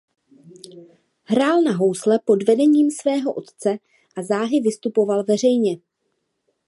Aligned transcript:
Hrál 1.23 1.61
na 1.61 1.71
housle 1.73 2.19
pod 2.25 2.43
vedením 2.43 2.91
svého 2.91 3.33
otce 3.33 3.77
a 4.17 4.23
záhy 4.23 4.59
vystupoval 4.59 5.23
veřejně. 5.23 5.77